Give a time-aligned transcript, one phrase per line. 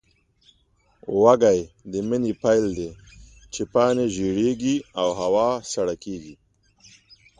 [1.21, 1.59] وږی
[1.91, 2.89] د مني پیل دی،
[3.53, 6.35] چې پاڼې ژېړې کېږي او هوا سړه کېږي.